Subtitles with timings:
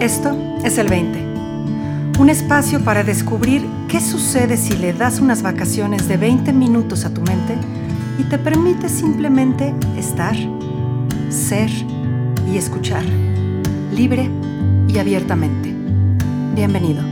[0.00, 0.34] Esto
[0.64, 1.18] es el 20.
[2.18, 7.12] Un espacio para descubrir qué sucede si le das unas vacaciones de 20 minutos a
[7.12, 7.54] tu mente
[8.18, 10.34] y te permite simplemente estar,
[11.28, 11.68] ser
[12.50, 13.04] y escuchar,
[13.92, 14.30] libre
[14.88, 15.68] y abiertamente.
[16.54, 17.02] Bienvenido.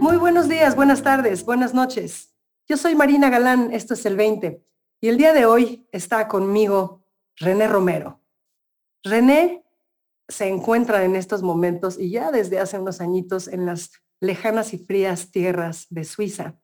[0.00, 2.34] Muy buenos días, buenas tardes, buenas noches.
[2.66, 4.64] Yo soy Marina Galán, esto es el 20.
[5.02, 7.01] Y el día de hoy está conmigo
[7.36, 8.20] René Romero.
[9.02, 9.64] René
[10.28, 13.90] se encuentra en estos momentos y ya desde hace unos añitos en las
[14.20, 16.58] lejanas y frías tierras de Suiza.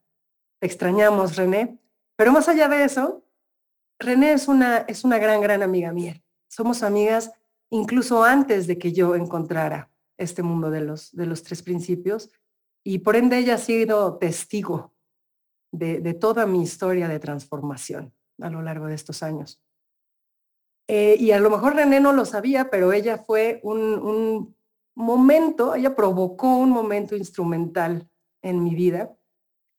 [0.61, 1.79] Te extrañamos, René.
[2.17, 3.25] Pero más allá de eso,
[3.99, 6.23] René es una, es una gran, gran amiga mía.
[6.49, 7.33] Somos amigas
[7.71, 12.31] incluso antes de que yo encontrara este mundo de los, de los tres principios
[12.85, 14.95] y por ende ella ha sido testigo
[15.73, 19.61] de, de toda mi historia de transformación a lo largo de estos años.
[20.91, 24.57] Eh, y a lo mejor René no lo sabía, pero ella fue un,
[24.95, 28.09] momento, ella provocó un momento instrumental
[28.43, 29.15] en mi vida,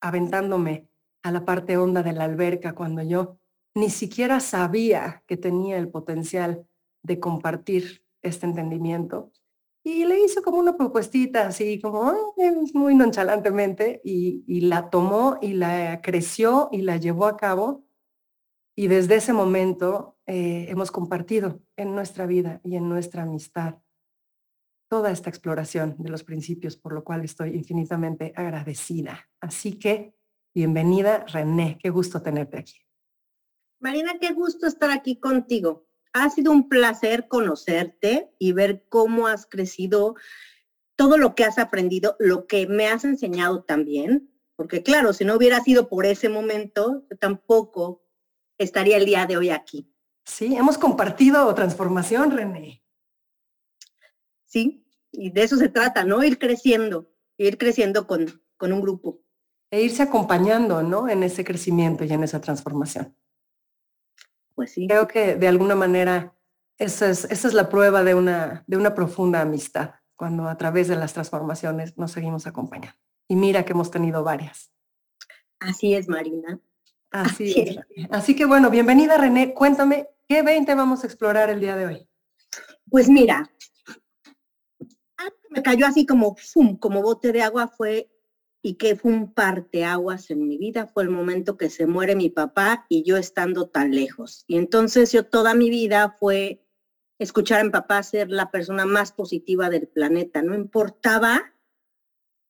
[0.02, 0.88] aventándome
[1.24, 3.38] a la parte honda de la alberca cuando yo
[3.76, 6.66] ni siquiera sabía que tenía el potencial
[7.04, 9.32] de compartir este entendimiento.
[9.84, 12.14] Y le hizo como una propuestita así, como
[12.74, 17.89] muy nonchalantemente, y la tomó y la creció y la llevó a cabo
[18.80, 23.80] y desde ese momento eh, hemos compartido en nuestra vida y en nuestra amistad
[24.90, 29.28] toda esta exploración de los principios, por lo cual estoy infinitamente agradecida.
[29.42, 30.16] Así que,
[30.56, 32.80] bienvenida, René, qué gusto tenerte aquí.
[33.82, 35.86] Marina, qué gusto estar aquí contigo.
[36.14, 40.16] Ha sido un placer conocerte y ver cómo has crecido,
[40.96, 45.36] todo lo que has aprendido, lo que me has enseñado también, porque claro, si no
[45.36, 48.06] hubiera sido por ese momento, tampoco
[48.60, 49.92] estaría el día de hoy aquí.
[50.26, 52.84] Sí, hemos compartido transformación, René.
[54.46, 56.24] Sí, y de eso se trata, ¿no?
[56.24, 59.22] Ir creciendo, ir creciendo con, con un grupo.
[59.72, 61.10] E irse acompañando, ¿no?
[61.10, 63.16] En ese crecimiento y en esa transformación.
[64.54, 64.88] Pues sí.
[64.88, 66.36] Creo que de alguna manera
[66.80, 70.88] esa es, esa es la prueba de una, de una profunda amistad, cuando a través
[70.88, 72.98] de las transformaciones nos seguimos acompañando.
[73.28, 74.72] Y mira que hemos tenido varias.
[75.60, 76.60] Así es, Marina.
[77.12, 77.78] Así, es.
[78.12, 79.54] Así que bueno, bienvenida René.
[79.54, 82.10] Cuéntame, ¿qué 20 vamos a explorar el día de hoy?
[82.90, 83.52] Pues mira,
[85.50, 88.12] me cayó así como, fum, como bote de agua fue
[88.62, 92.30] y que fue un parteaguas en mi vida, fue el momento que se muere mi
[92.30, 94.44] papá y yo estando tan lejos.
[94.48, 96.66] Y entonces yo toda mi vida fue
[97.20, 101.54] escuchar a mi papá ser la persona más positiva del planeta, no importaba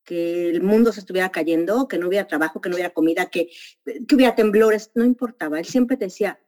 [0.10, 3.52] que el mundo se estuviera cayendo, que no hubiera trabajo, que no hubiera comida, que,
[3.86, 5.60] que hubiera temblores, no importaba.
[5.60, 6.40] Él siempre decía,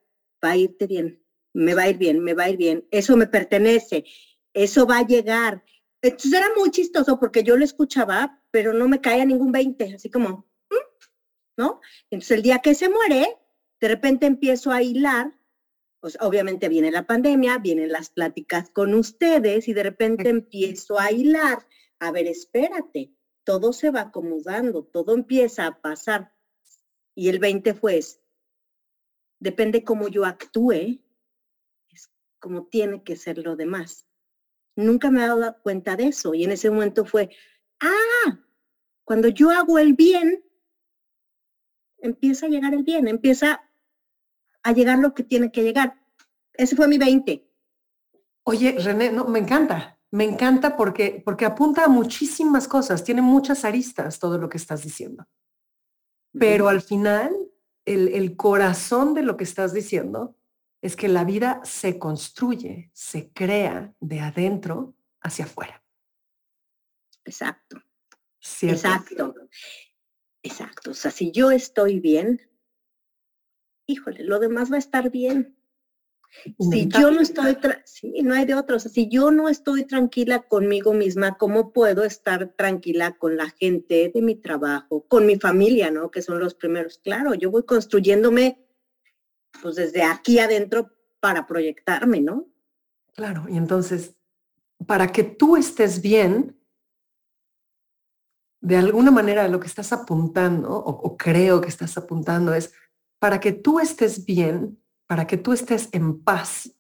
[0.43, 1.23] va a irte bien,
[1.53, 4.03] me va a ir bien, me va a ir bien, eso me pertenece,
[4.51, 5.63] eso va a llegar.
[6.01, 10.09] Entonces era muy chistoso porque yo lo escuchaba, pero no me caía ningún 20, así
[10.09, 11.05] como, mm",
[11.57, 11.81] ¿no?
[12.09, 13.37] Entonces el día que se muere,
[13.79, 15.37] de repente empiezo a hilar,
[15.99, 21.11] pues obviamente viene la pandemia, vienen las pláticas con ustedes y de repente empiezo a
[21.11, 21.67] hilar,
[21.99, 23.11] a ver, espérate,
[23.51, 26.33] todo se va acomodando, todo empieza a pasar.
[27.13, 27.99] Y el 20 fue,
[29.41, 31.01] depende cómo yo actúe,
[31.89, 34.07] es como tiene que ser lo demás.
[34.77, 36.33] Nunca me he dado cuenta de eso.
[36.33, 37.29] Y en ese momento fue,
[37.81, 38.39] ah,
[39.03, 40.41] cuando yo hago el bien,
[41.97, 43.69] empieza a llegar el bien, empieza
[44.63, 46.01] a llegar lo que tiene que llegar.
[46.53, 47.45] Ese fue mi 20.
[48.43, 49.99] Oye, René, no, me encanta.
[50.11, 54.83] Me encanta porque, porque apunta a muchísimas cosas, tiene muchas aristas todo lo que estás
[54.83, 55.27] diciendo.
[56.33, 57.33] Pero al final,
[57.85, 60.37] el, el corazón de lo que estás diciendo
[60.81, 65.83] es que la vida se construye, se crea de adentro hacia afuera.
[67.25, 67.81] Exacto.
[68.63, 69.35] Exacto.
[70.43, 70.91] Exacto.
[70.91, 72.41] O sea, si yo estoy bien,
[73.87, 75.55] híjole, lo demás va a estar bien.
[76.57, 78.83] Si yo no estoy, sí, no hay de otros.
[78.83, 84.21] Si yo no estoy tranquila conmigo misma, ¿cómo puedo estar tranquila con la gente de
[84.21, 86.09] mi trabajo, con mi familia, ¿no?
[86.09, 86.99] Que son los primeros.
[86.99, 88.65] Claro, yo voy construyéndome,
[89.61, 92.47] pues desde aquí adentro para proyectarme, ¿no?
[93.13, 94.15] Claro, y entonces,
[94.87, 96.57] para que tú estés bien,
[98.61, 102.73] de alguna manera lo que estás apuntando, o creo que estás apuntando, es
[103.19, 104.80] para que tú estés bien,
[105.11, 106.73] para que tú estés en paz,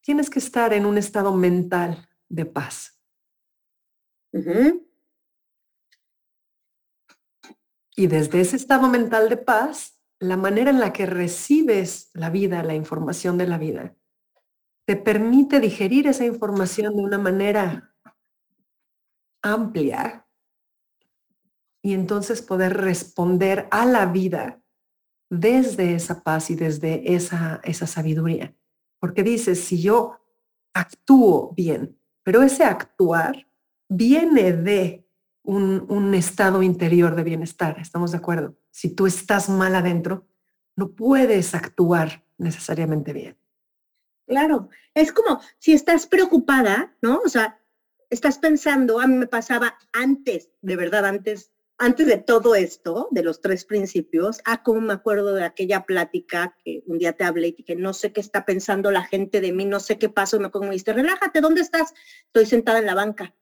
[0.00, 3.00] tienes que estar en un estado mental de paz.
[7.94, 12.64] Y desde ese estado mental de paz, la manera en la que recibes la vida,
[12.64, 13.94] la información de la vida,
[14.84, 17.94] te permite digerir esa información de una manera
[19.40, 20.26] amplia
[21.80, 24.59] y entonces poder responder a la vida
[25.30, 28.54] desde esa paz y desde esa, esa sabiduría.
[28.98, 30.18] Porque dices, si yo
[30.74, 33.46] actúo bien, pero ese actuar
[33.88, 35.08] viene de
[35.42, 38.56] un, un, estado interior de bienestar, ¿estamos de acuerdo?
[38.70, 40.26] Si tú estás mal adentro,
[40.76, 43.38] no puedes actuar necesariamente bien.
[44.26, 47.20] Claro, es como si estás preocupada, ¿no?
[47.24, 47.58] O sea,
[48.10, 53.22] estás pensando, a mí me pasaba antes, de verdad, antes antes de todo esto, de
[53.22, 57.54] los tres principios, ah, como me acuerdo de aquella plática que un día te hablé
[57.56, 60.38] y que no sé qué está pensando la gente de mí, no sé qué pasó,
[60.38, 61.94] me acuerdo, dijiste, relájate, ¿dónde estás?
[62.26, 63.34] Estoy sentada en la banca.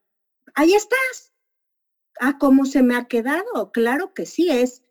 [0.54, 1.32] Ahí estás.
[2.20, 3.72] Ah, ¿cómo se me ha quedado?
[3.72, 4.84] Claro que sí, es,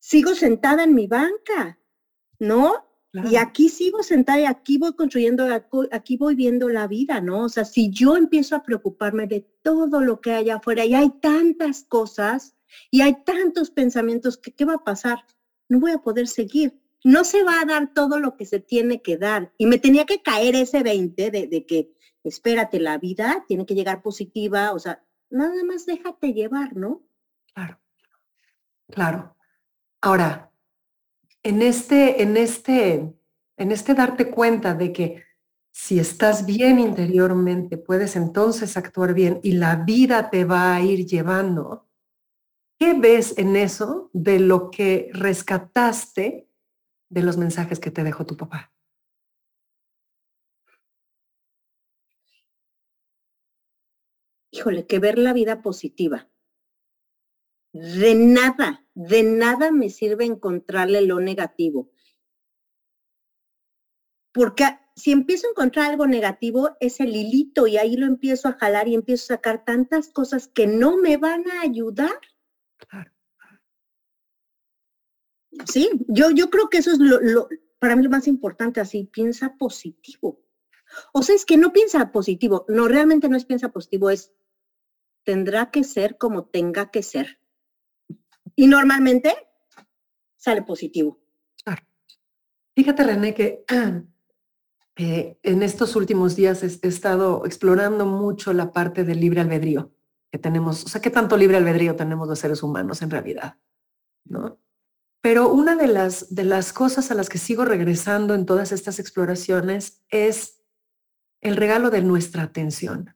[0.00, 1.78] sigo sentada en mi banca,
[2.40, 2.91] ¿no?
[3.12, 5.46] Y aquí sigo sentada y aquí voy construyendo,
[5.90, 7.44] aquí voy viendo la vida, ¿no?
[7.44, 11.10] O sea, si yo empiezo a preocuparme de todo lo que hay afuera y hay
[11.20, 12.56] tantas cosas
[12.90, 15.26] y hay tantos pensamientos, que, ¿qué va a pasar?
[15.68, 16.80] No voy a poder seguir.
[17.04, 19.52] No se va a dar todo lo que se tiene que dar.
[19.58, 21.92] Y me tenía que caer ese 20 de, de que,
[22.24, 27.02] espérate, la vida tiene que llegar positiva, o sea, nada más déjate llevar, ¿no?
[27.52, 27.78] Claro,
[28.88, 29.36] claro.
[30.00, 30.51] Ahora,
[31.42, 33.14] en este, en este,
[33.56, 35.24] en este darte cuenta de que
[35.72, 41.06] si estás bien interiormente, puedes entonces actuar bien y la vida te va a ir
[41.06, 41.88] llevando.
[42.78, 46.48] ¿Qué ves en eso de lo que rescataste
[47.08, 48.72] de los mensajes que te dejó tu papá?
[54.50, 56.28] Híjole, que ver la vida positiva.
[57.72, 61.90] De nada, de nada me sirve encontrarle lo negativo.
[64.32, 64.64] Porque
[64.94, 68.88] si empiezo a encontrar algo negativo, es el hilito y ahí lo empiezo a jalar
[68.88, 72.18] y empiezo a sacar tantas cosas que no me van a ayudar.
[75.66, 77.48] Sí, yo, yo creo que eso es lo,
[77.78, 80.40] para mí lo más importante, así, piensa positivo.
[81.12, 84.32] O sea, es que no piensa positivo, no, realmente no es piensa positivo, es
[85.24, 87.38] tendrá que ser como tenga que ser.
[88.56, 89.34] Y normalmente
[90.36, 91.20] sale positivo.
[91.64, 91.82] Claro.
[92.74, 93.64] Fíjate, René, que
[94.96, 99.92] eh, en estos últimos días he, estado explorando mucho la parte del libre albedrío
[100.30, 100.84] que tenemos.
[100.84, 103.58] O sea, ¿qué tanto libre albedrío tenemos los seres humanos en realidad?
[104.24, 104.58] ¿No?
[105.20, 108.98] Pero una de las, de las cosas a las que sigo regresando en todas estas
[108.98, 110.62] exploraciones es
[111.40, 113.14] el regalo de nuestra atención.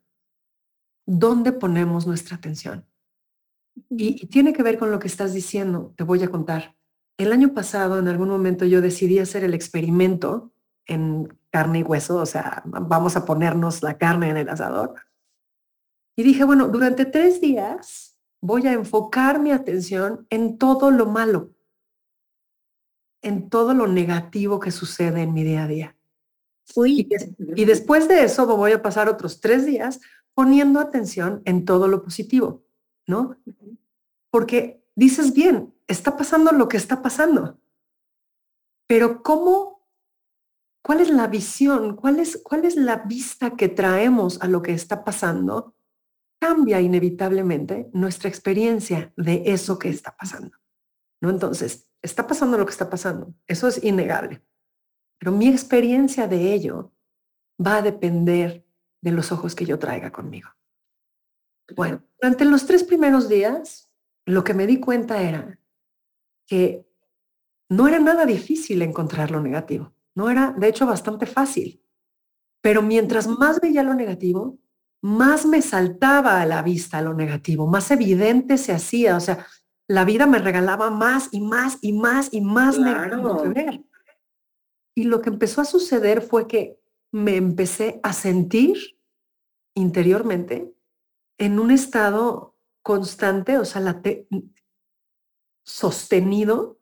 [1.04, 2.86] ¿Dónde ponemos nuestra atención?
[3.90, 6.76] Y, tiene que ver con lo que estás diciendo, te voy a contar.
[7.18, 10.52] El año pasado, en algún momento, yo decidí hacer el experimento
[10.86, 14.94] en carne y hueso, o sea, vamos a ponernos la carne en el asador.
[16.16, 21.50] Y dije, bueno, durante tres días voy a enfocar mi atención en todo lo malo,
[23.22, 25.96] en todo lo negativo que sucede en mi día a día.
[26.84, 27.08] Y,
[27.38, 30.00] y después de eso voy a pasar otros tres días
[30.34, 32.65] poniendo atención en todo lo positivo.
[33.06, 33.36] ¿No?
[34.30, 37.58] Porque dices bien, está pasando lo que está pasando,
[38.86, 39.76] pero ¿cómo?
[40.82, 41.96] ¿Cuál es la visión?
[41.96, 45.74] ¿Cuál es, cuál es la vista que traemos a lo que está pasando?
[46.40, 50.56] Cambia inevitablemente nuestra experiencia de eso que está pasando.
[51.20, 51.30] ¿no?
[51.30, 53.34] Entonces, está pasando lo que está pasando.
[53.48, 54.42] Eso es innegable.
[55.18, 56.92] Pero mi experiencia de ello
[57.64, 58.64] va a depender
[59.00, 60.50] de los ojos que yo traiga conmigo.
[61.74, 63.90] Bueno, durante los tres primeros días,
[64.24, 65.58] lo que me di cuenta era
[66.46, 66.86] que
[67.68, 69.92] no era nada difícil encontrar lo negativo.
[70.14, 71.82] No era, de hecho, bastante fácil.
[72.62, 74.58] Pero mientras más veía lo negativo,
[75.02, 79.16] más me saltaba a la vista lo negativo, más evidente se hacía.
[79.16, 79.46] O sea,
[79.88, 83.84] la vida me regalaba más y más y más y más negativo que ver.
[84.94, 86.80] Y lo que empezó a suceder fue que
[87.12, 88.98] me empecé a sentir
[89.74, 90.75] interiormente
[91.38, 94.00] en un estado constante, o sea,
[95.64, 96.78] sostenido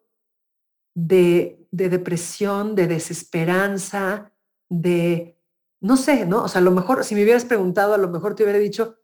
[0.95, 4.33] de, de, depresión, de desesperanza,
[4.69, 5.39] de,
[5.81, 6.45] no sé, ¿no?
[6.45, 8.99] O sea, a lo mejor, si me hubieras preguntado, a lo mejor te hubiera dicho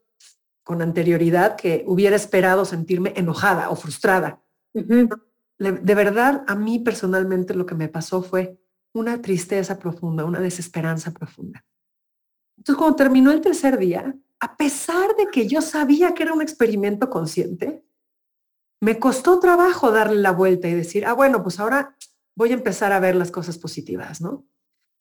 [0.63, 4.43] con anterioridad que hubiera esperado sentirme enojada o frustrada.
[4.73, 8.61] De verdad, a mí personalmente lo que me pasó fue
[8.93, 11.65] una tristeza profunda, una desesperanza profunda.
[12.57, 16.43] Entonces, cuando terminó el tercer día, a pesar de que yo sabía que era un
[16.43, 17.85] experimento consciente,
[18.81, 21.97] me costó trabajo darle la vuelta y decir, ah, bueno, pues ahora
[22.35, 24.47] voy a empezar a ver las cosas positivas, ¿no?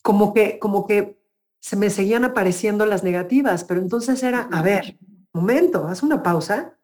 [0.03, 1.17] Como que, como que
[1.61, 4.97] se me seguían apareciendo las negativas, pero entonces era, a ver,
[5.33, 6.77] momento, haz una pausa.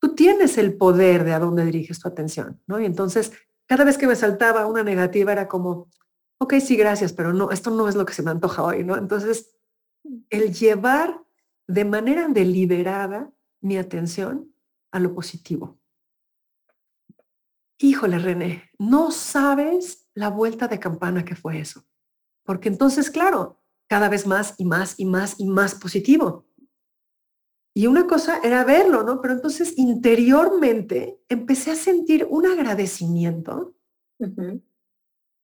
[0.00, 2.80] Tú tienes el poder de a dónde diriges tu atención, ¿no?
[2.80, 3.32] Y entonces,
[3.66, 5.88] cada vez que me saltaba una negativa era como,
[6.38, 8.96] ok, sí, gracias, pero no, esto no es lo que se me antoja hoy, ¿no?
[8.96, 9.50] Entonces,
[10.30, 11.24] el llevar
[11.70, 14.52] de manera deliberada mi atención
[14.90, 15.78] a lo positivo.
[17.78, 21.84] Híjole, René, no sabes la vuelta de campana que fue eso.
[22.44, 26.46] Porque entonces, claro, cada vez más y más y más y más positivo.
[27.72, 29.20] Y una cosa era verlo, ¿no?
[29.20, 33.76] Pero entonces interiormente empecé a sentir un agradecimiento,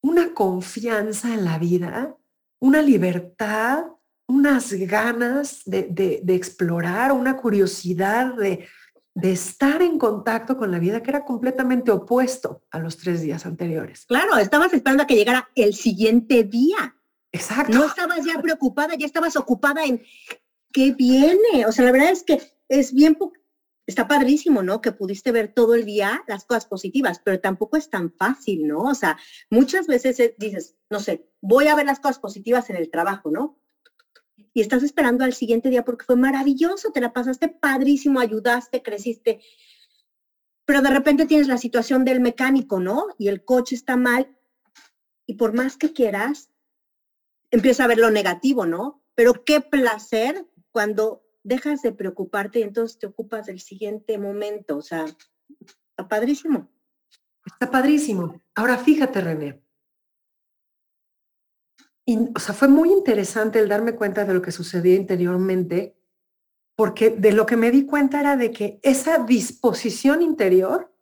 [0.03, 2.17] una confianza en la vida,
[2.59, 3.85] una libertad,
[4.27, 8.67] unas ganas de, explorar, una curiosidad de,
[9.15, 13.45] de estar en contacto con la vida que era completamente opuesto a los tres días
[13.45, 14.05] anteriores.
[14.05, 16.95] Claro, estabas esperando a que llegara el siguiente día.
[17.31, 17.77] Exacto.
[17.77, 20.03] No estabas ya preocupada, ya estabas ocupada en
[20.73, 21.65] qué viene.
[21.65, 23.17] O sea, la verdad es que es bien,
[23.85, 24.81] está padrísimo, ¿no?
[24.81, 28.81] Que pudiste ver todo el día las cosas positivas, pero tampoco es tan fácil, ¿no?
[28.81, 29.17] O sea,
[29.49, 33.57] muchas veces dices, no sé, voy a ver las cosas positivas en el trabajo, ¿no?
[34.53, 39.39] Y estás esperando al siguiente día porque fue maravilloso, te la pasaste padrísimo, ayudaste, creciste.
[40.65, 43.07] Pero de repente tienes la situación del mecánico, ¿no?
[43.17, 44.35] Y el coche está mal.
[45.25, 46.49] Y por más que quieras,
[47.51, 49.03] empieza a ver lo negativo, ¿no?
[49.15, 54.77] Pero qué placer cuando dejas de preocuparte y entonces te ocupas del siguiente momento.
[54.77, 56.69] O sea, está padrísimo.
[57.45, 58.41] Está padrísimo.
[58.55, 59.66] Ahora fíjate, René.
[62.07, 65.97] O sea, fue muy interesante el darme cuenta de lo que sucedía interiormente,
[66.75, 70.93] porque de lo que me di cuenta era de que esa disposición interior,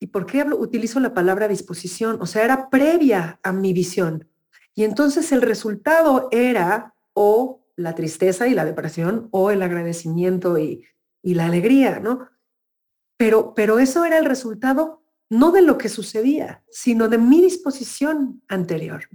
[0.00, 2.20] ¿y por qué utilizo la palabra disposición?
[2.20, 4.28] O sea, era previa a mi visión.
[4.74, 10.86] Y entonces el resultado era o la tristeza y la depresión o el agradecimiento y,
[11.22, 12.30] la alegría, ¿no?
[13.18, 14.99] Pero, pero eso era el resultado
[15.30, 19.08] no de lo que sucedía, sino de mi disposición anterior,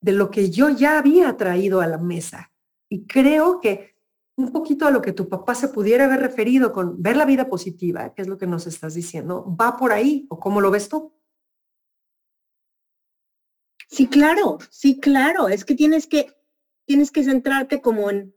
[0.00, 2.50] de lo que yo ya había traído a la mesa.
[2.88, 3.92] Y creo que
[4.36, 7.48] un poquito a lo que tu papá se pudiera haber referido con ver la vida
[7.48, 10.88] positiva, que es lo que nos estás diciendo, va por ahí, o cómo lo ves
[10.88, 11.12] tú.
[13.88, 15.48] Sí, claro, sí, claro.
[15.48, 16.34] Es que tienes que,
[16.86, 18.34] tienes que centrarte como en,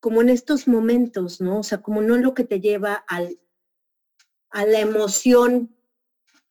[0.00, 1.60] como en estos momentos, ¿no?
[1.60, 3.38] O sea, como no en lo que te lleva al,
[4.50, 5.75] a la emoción,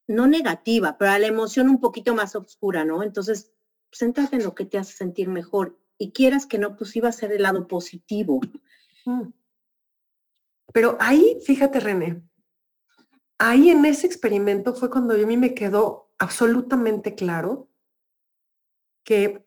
[0.07, 3.03] no negativa, pero a la emoción un poquito más oscura, ¿no?
[3.03, 3.51] Entonces,
[3.91, 7.13] céntrate en lo que te hace sentir mejor y quieras que no, pues iba a
[7.13, 8.41] ser el lado positivo.
[9.05, 9.29] Mm.
[10.73, 12.21] Pero ahí, fíjate, René,
[13.37, 17.69] ahí en ese experimento fue cuando a mí me quedó absolutamente claro
[19.03, 19.45] que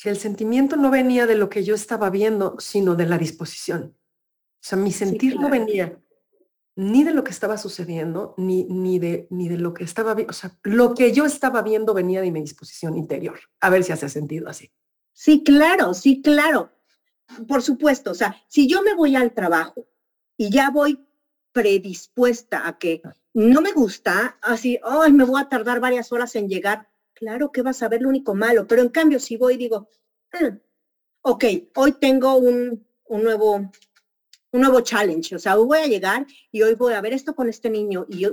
[0.00, 3.94] que el sentimiento no venía de lo que yo estaba viendo, sino de la disposición.
[3.94, 6.00] O sea, mi sentir no venía
[6.76, 10.30] ni de lo que estaba sucediendo, ni, ni, de, ni de lo que estaba viendo.
[10.30, 13.38] O sea, lo que yo estaba viendo venía de mi disposición interior.
[13.60, 14.70] A ver si hace sentido así.
[15.12, 16.72] Sí, claro, sí, claro.
[17.46, 19.86] Por supuesto, o sea, si yo me voy al trabajo
[20.36, 21.06] y ya voy
[21.52, 23.14] predispuesta a que ah.
[23.34, 27.62] no me gusta, así, ay, me voy a tardar varias horas en llegar, claro que
[27.62, 29.88] vas a ver lo único malo, pero en cambio si voy y digo,
[30.32, 30.56] ah,
[31.22, 31.44] ok,
[31.76, 33.70] hoy tengo un, un, nuevo,
[34.52, 37.34] un nuevo challenge, o sea, hoy voy a llegar y hoy voy a ver esto
[37.34, 38.26] con este niño y,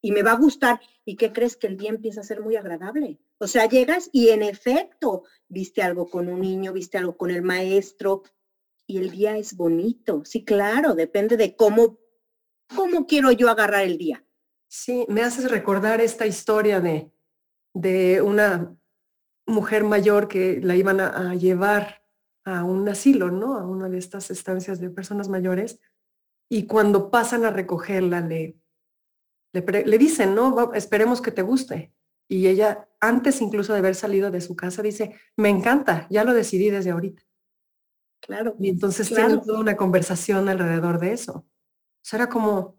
[0.00, 2.56] y me va a gustar, ¿y qué crees que el día empieza a ser muy
[2.56, 3.18] agradable?
[3.38, 7.42] O sea, llegas y en efecto viste algo con un niño, viste algo con el
[7.42, 8.22] maestro
[8.86, 10.24] y el día es bonito.
[10.24, 11.98] Sí, claro, depende de cómo,
[12.74, 14.24] cómo quiero yo agarrar el día.
[14.68, 17.10] Sí, me haces recordar esta historia de,
[17.74, 18.76] de una
[19.46, 22.02] mujer mayor que la iban a, llevar
[22.48, 23.56] a un asilo, ¿no?
[23.56, 25.80] A una de estas estancias de personas mayores.
[26.50, 28.56] Y cuando pasan a recogerla, le,
[29.52, 30.72] le, dicen, ¿no?
[30.72, 31.92] Esperemos que te guste.
[32.28, 36.34] Y ella, antes incluso de haber salido de su casa, dice, me encanta, ya lo
[36.34, 37.22] decidí desde ahorita.
[38.20, 38.56] Claro.
[38.58, 41.32] Y entonces tienen toda una conversación alrededor de eso.
[41.32, 42.78] O sea, era como,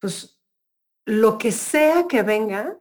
[0.00, 0.40] pues,
[1.06, 2.78] lo que sea que venga,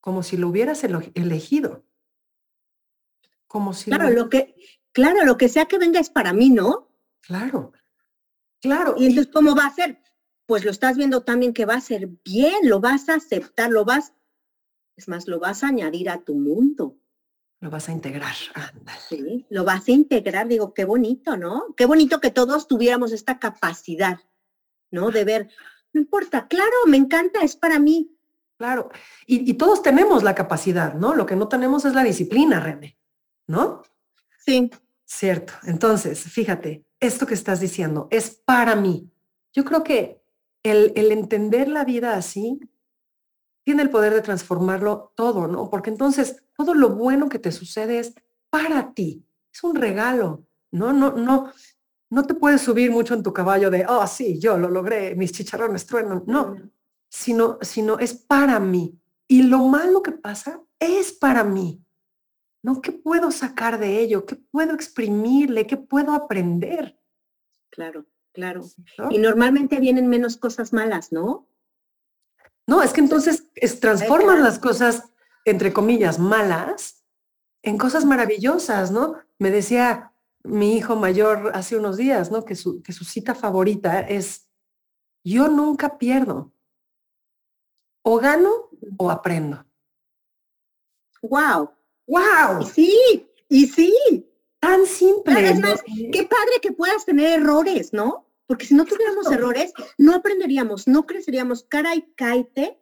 [0.00, 1.84] como si lo hubieras elegido.
[3.46, 4.54] Como si claro, lo, que,
[4.98, 6.90] claro, lo que sea que venga es para mí, ¿no?
[7.20, 7.72] Claro,
[8.60, 8.96] claro.
[8.98, 10.02] Y entonces, ¿cómo va a ser?
[10.44, 13.84] Pues lo estás viendo también que va a ser bien, lo vas a aceptar, lo
[13.84, 14.12] vas,
[14.96, 16.98] es más, lo vas a añadir a tu mundo.
[17.60, 18.34] Lo vas a integrar,
[19.08, 21.74] Sí, lo vas a integrar, digo, qué bonito, ¿no?
[21.76, 24.18] Qué bonito que todos tuviéramos esta capacidad,
[24.90, 25.12] ¿no?
[25.12, 25.48] De ver,
[25.92, 28.16] no importa, claro, me encanta, es para mí,
[28.56, 28.90] Claro.
[29.24, 31.14] Y, y, todos tenemos la capacidad, ¿no?
[31.14, 32.98] Lo que no tenemos es la disciplina, René,
[33.46, 33.84] ¿no?
[34.44, 34.68] Sí.
[35.10, 35.54] Cierto.
[35.64, 39.10] Entonces, fíjate, esto que estás diciendo es para mí.
[39.54, 40.22] Yo creo que
[40.62, 42.60] el, el entender la vida así
[43.64, 45.70] tiene el poder de transformarlo todo, ¿no?
[45.70, 48.14] Porque entonces todo lo bueno que te sucede es
[48.50, 50.92] para ti, es un regalo, ¿no?
[50.92, 51.52] No, no,
[52.10, 55.32] no te puedes subir mucho en tu caballo de, oh, sí, yo lo logré, mis
[55.32, 56.22] chicharrones truenan.
[56.26, 56.54] No,
[57.08, 59.00] sino, sino es para mí.
[59.26, 61.82] Y lo malo que pasa es para mí.
[62.68, 62.82] ¿No?
[62.82, 64.26] ¿Qué puedo sacar de ello?
[64.26, 65.66] ¿Qué puedo exprimirle?
[65.66, 67.00] ¿Qué puedo aprender?
[67.70, 68.60] Claro, claro.
[69.08, 71.48] Y normalmente vienen menos cosas malas, ¿no?
[72.66, 75.10] No, es que entonces es, transforman las cosas,
[75.46, 77.06] entre comillas, malas
[77.62, 79.16] en cosas maravillosas, ¿no?
[79.38, 80.12] Me decía
[80.44, 82.44] mi hijo mayor hace unos días, ¿no?
[82.44, 84.46] Que su, que su cita favorita es,
[85.24, 86.52] yo nunca pierdo.
[88.02, 89.64] O gano o aprendo.
[91.22, 91.77] ¡Wow!
[92.08, 92.62] ¡Wow!
[92.62, 94.24] Y sí, y sí.
[94.60, 95.50] Tan simple.
[95.50, 98.26] Es más, qué padre que puedas tener errores, ¿no?
[98.46, 101.62] Porque si no tuviéramos errores, no aprenderíamos, no creceríamos.
[101.64, 102.80] Caray, cáete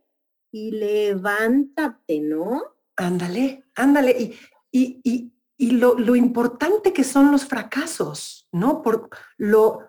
[0.50, 2.62] y levántate, ¿no?
[2.96, 4.12] Ándale, ándale.
[4.18, 4.34] Y,
[4.70, 8.80] y, y, y lo, lo, importante que son los fracasos, ¿no?
[8.80, 9.80] Por lo,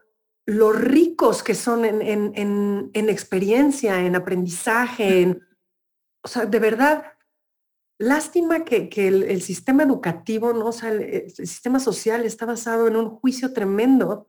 [0.46, 5.48] lo ricos que son en, en, en, en experiencia, en aprendizaje, en,
[6.24, 7.06] o sea, de verdad,
[8.00, 10.68] lástima que, que el, el, sistema educativo, ¿no?
[10.68, 14.27] O sea, el, el, sistema social está basado en un juicio tremendo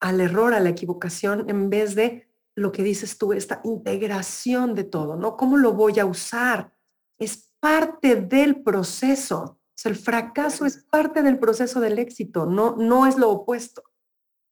[0.00, 4.84] al error, a la equivocación, en vez de lo que dices tú, esta integración de
[4.84, 5.36] todo, ¿no?
[5.36, 6.72] ¿Cómo lo voy a usar?
[7.18, 9.42] Es parte del proceso.
[9.42, 13.82] O sea, el fracaso es parte del proceso del éxito, no, no es lo opuesto.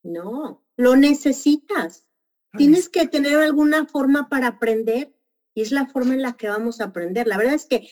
[0.03, 2.09] No, lo necesitas.
[2.57, 5.15] Tienes que tener alguna forma para aprender
[5.55, 7.27] y es la forma en la que vamos a aprender.
[7.27, 7.89] La verdad es que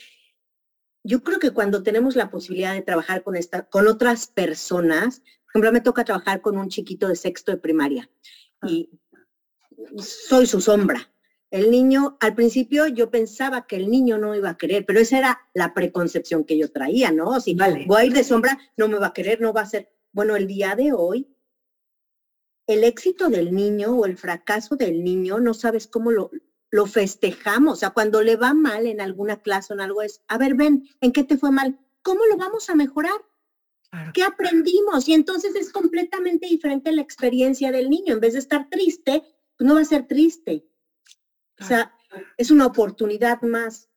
[1.04, 5.52] yo creo que cuando tenemos la posibilidad de trabajar con, esta, con otras personas, por
[5.52, 8.10] ejemplo, me toca trabajar con un chiquito de sexto de primaria
[8.60, 8.68] ah.
[8.68, 8.90] y
[9.98, 11.10] soy su sombra.
[11.50, 15.18] El niño, al principio yo pensaba que el niño no iba a querer, pero esa
[15.18, 17.40] era la preconcepción que yo traía, ¿no?
[17.40, 17.86] Si vale.
[17.88, 19.92] voy a ir de sombra, no me va a querer, no va a ser.
[20.12, 21.28] Bueno, el día de hoy
[22.72, 26.30] el éxito del niño o el fracaso del niño, no sabes cómo lo,
[26.70, 27.74] lo festejamos.
[27.74, 30.54] O sea, cuando le va mal en alguna clase o en algo es, a ver,
[30.54, 31.78] ven, ¿en qué te fue mal?
[32.02, 33.20] ¿Cómo lo vamos a mejorar?
[33.90, 34.12] Claro.
[34.14, 35.08] ¿Qué aprendimos?
[35.08, 38.14] Y entonces es completamente diferente la experiencia del niño.
[38.14, 39.22] En vez de estar triste,
[39.56, 40.64] pues no va a ser triste.
[41.60, 41.92] O sea,
[42.36, 43.88] es una oportunidad más.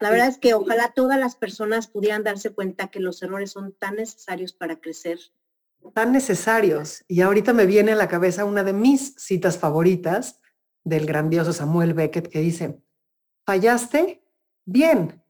[0.00, 3.72] La verdad es que ojalá todas las personas pudieran darse cuenta que los errores son
[3.72, 5.18] tan necesarios para crecer
[5.94, 7.04] tan necesarios.
[7.08, 10.38] Y ahorita me viene a la cabeza una de mis citas favoritas
[10.84, 12.82] del grandioso Samuel Beckett que dice,
[13.44, 14.24] fallaste,
[14.64, 15.22] bien,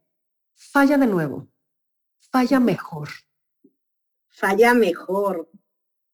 [0.55, 1.49] falla de nuevo,
[2.31, 3.09] falla mejor.
[4.29, 5.51] Falla mejor.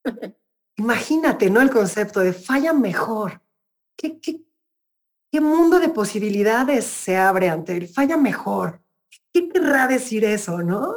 [0.76, 1.60] Imagínate, ¿no?
[1.60, 3.40] El concepto de falla mejor.
[3.96, 4.42] ¿Qué, qué,
[5.30, 7.88] qué mundo de posibilidades se abre ante él?
[7.88, 8.82] Falla mejor.
[9.32, 10.94] ¿Qué querrá decir eso, no?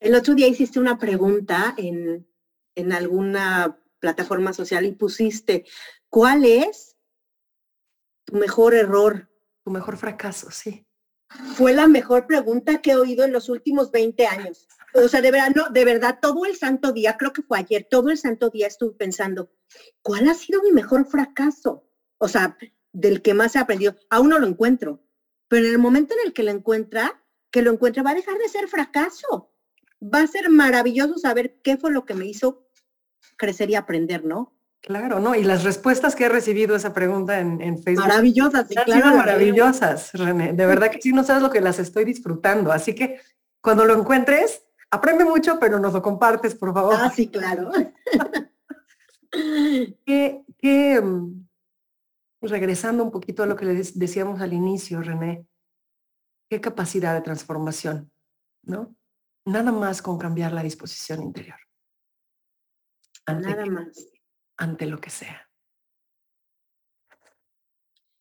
[0.00, 2.26] El otro día hiciste una pregunta en,
[2.74, 5.64] en alguna plataforma social y pusiste,
[6.08, 6.93] ¿cuál es
[8.24, 9.30] tu mejor error?
[9.64, 10.86] Tu mejor fracaso, sí.
[11.54, 14.68] Fue la mejor pregunta que he oído en los últimos 20 años.
[14.94, 17.86] O sea, de verdad, no, de verdad, todo el santo día, creo que fue ayer,
[17.90, 19.50] todo el santo día estuve pensando,
[20.02, 21.88] ¿cuál ha sido mi mejor fracaso?
[22.18, 22.56] O sea,
[22.92, 23.96] del que más he aprendido.
[24.08, 25.04] Aún no lo encuentro,
[25.48, 28.38] pero en el momento en el que lo encuentra, que lo encuentre, va a dejar
[28.38, 29.52] de ser fracaso.
[30.02, 32.68] Va a ser maravilloso saber qué fue lo que me hizo
[33.36, 34.53] crecer y aprender, ¿no?
[34.84, 35.34] Claro, ¿no?
[35.34, 38.06] Y las respuestas que he recibido a esa pregunta en, en Facebook.
[38.06, 39.16] Maravillosas, sí, claro.
[39.16, 40.52] Maravillosas, René.
[40.52, 42.70] De verdad que sí, no sabes lo que las estoy disfrutando.
[42.70, 43.18] Así que
[43.62, 46.96] cuando lo encuentres, aprende mucho, pero nos lo compartes, por favor.
[46.98, 47.72] Ah, sí, claro.
[50.04, 51.46] que, que, mm,
[52.42, 55.46] regresando un poquito a lo que le decíamos al inicio, René,
[56.50, 58.12] qué capacidad de transformación,
[58.64, 58.94] ¿no?
[59.46, 61.58] Nada más con cambiar la disposición interior.
[63.24, 64.13] Ante Nada más.
[64.56, 65.48] Ante lo que sea.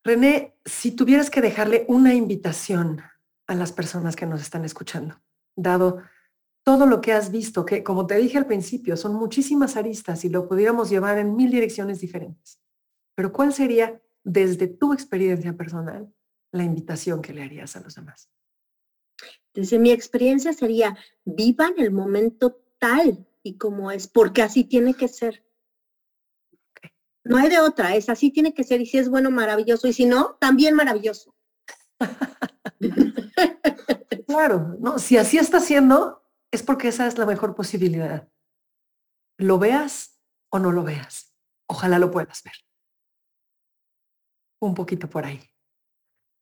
[0.04, 3.02] René, si tuvieras que dejarle una invitación
[3.48, 5.22] a las personas que nos están escuchando,
[5.56, 6.02] dado
[6.64, 10.30] todo lo que has visto, que como te dije al principio, son muchísimas aristas y
[10.30, 12.60] lo pudiéramos llevar en mil direcciones diferentes.
[13.16, 16.12] Pero ¿cuál sería, desde tu experiencia personal,
[16.52, 18.30] la invitación que le harías a los demás?
[19.54, 25.08] Desde mi experiencia sería, vivan el momento tal y como es, porque así tiene que
[25.08, 25.44] ser.
[27.26, 29.94] No hay de otra, es así tiene que ser, y si es bueno, maravilloso, y
[29.94, 31.36] si no, también maravilloso.
[34.28, 38.28] claro, no, si así está haciendo, es porque esa es la mejor posibilidad.
[39.38, 41.34] Lo veas o no lo veas.
[41.68, 42.54] Ojalá lo puedas ver.
[44.62, 45.42] Un poquito por ahí.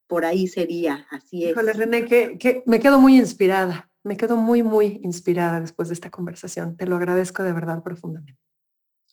[0.08, 1.52] Por ahí sería, así es.
[1.52, 3.90] Híjole, René, que, que me quedo muy inspirada.
[4.04, 6.76] Me quedo muy, muy inspirada después de esta conversación.
[6.76, 8.42] Te lo agradezco de verdad profundamente.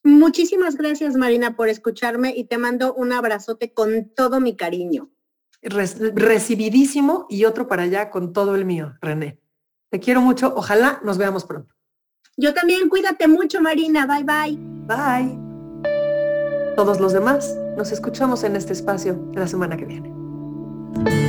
[0.04, 5.10] Muchísimas gracias, Marina, por escucharme y te mando un abrazote con todo mi cariño.
[5.60, 9.40] recibidísimo y otro para allá con todo el mío, René.
[9.90, 10.52] Te quiero mucho.
[10.54, 11.74] Ojalá nos veamos pronto.
[12.36, 14.06] Yo también, cuídate mucho, Marina.
[14.06, 14.56] Bye, bye.
[14.86, 15.38] Bye.
[16.76, 21.27] Todos los demás, nos escuchamos en este espacio la semana que viene.